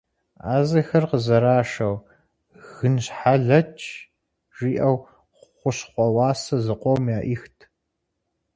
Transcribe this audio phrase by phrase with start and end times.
[0.43, 1.95] Ӏэзэхэр къызэрашэу
[2.75, 3.85] «гынщхьэлъэкӏ»
[4.55, 4.97] жиӏэу
[5.57, 7.57] хущхъуэ уасэ зыкъом яӏихт.